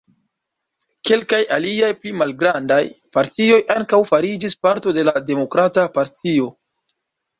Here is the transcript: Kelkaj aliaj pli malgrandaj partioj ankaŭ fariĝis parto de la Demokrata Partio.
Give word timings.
Kelkaj 1.09 1.41
aliaj 1.57 1.89
pli 1.99 2.13
malgrandaj 2.21 2.79
partioj 3.17 3.61
ankaŭ 3.77 4.01
fariĝis 4.13 4.57
parto 4.65 4.95
de 4.99 5.05
la 5.11 5.15
Demokrata 5.29 5.89
Partio. 5.99 6.49